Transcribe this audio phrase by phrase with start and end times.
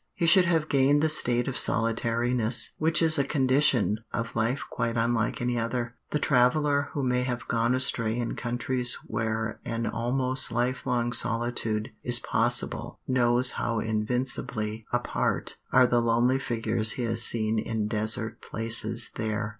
[0.15, 4.97] He should have gained the state of solitariness which is a condition of life quite
[4.97, 5.93] unlike any other.
[6.09, 11.89] The traveller who may have gone astray in countries where an almost life long solitude
[12.01, 18.41] is possible knows how invincibly apart are the lonely figures he has seen in desert
[18.41, 19.49] places there.